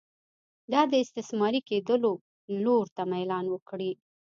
دا 0.71 0.81
د 0.91 0.93
استثماري 1.03 1.61
کېدو 1.69 1.93
لور 2.63 2.85
ته 2.95 3.01
میلان 3.11 3.45
وکړي. 3.49 3.91